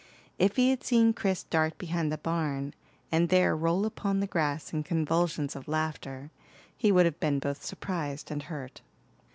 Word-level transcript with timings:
If 0.39 0.55
he 0.55 0.71
had 0.71 0.83
seen 0.83 1.13
Chris 1.13 1.43
dart 1.43 1.77
behind 1.77 2.11
the 2.11 2.17
barn, 2.17 2.73
and 3.11 3.29
there 3.29 3.55
roll 3.55 3.85
upon 3.85 4.19
the 4.19 4.25
grass 4.25 4.73
in 4.73 4.81
convulsions 4.81 5.55
of 5.55 5.67
laughter, 5.67 6.31
he 6.75 6.91
would 6.91 7.05
have 7.05 7.19
been 7.19 7.37
both 7.37 7.63
surprised 7.63 8.31
and 8.31 8.41
hurt. 8.41 8.81